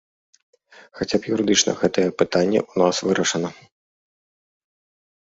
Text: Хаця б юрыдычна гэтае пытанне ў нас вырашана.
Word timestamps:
Хаця 0.99 1.19
б 1.25 1.35
юрыдычна 1.35 1.71
гэтае 1.83 2.07
пытанне 2.23 2.59
ў 2.71 2.75
нас 2.85 2.95
вырашана. 3.11 3.57